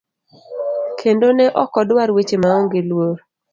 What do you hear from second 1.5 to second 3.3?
okodwar weche maonge luor.